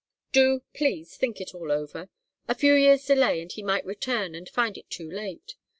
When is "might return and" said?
3.61-4.49